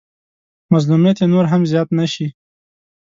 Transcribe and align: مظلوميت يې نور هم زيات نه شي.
مظلوميت 0.73 1.17
يې 1.21 1.27
نور 1.33 1.45
هم 1.51 1.61
زيات 1.71 1.89
نه 1.97 2.05
شي. 2.13 2.27